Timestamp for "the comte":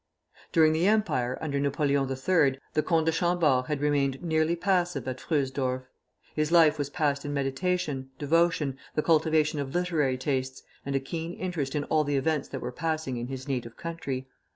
2.73-3.05